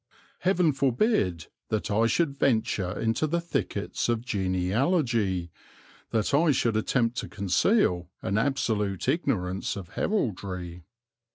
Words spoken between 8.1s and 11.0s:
an absolute ignorance of heraldry.